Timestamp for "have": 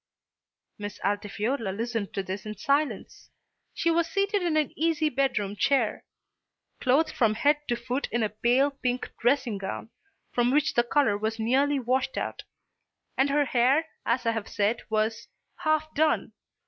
14.31-14.47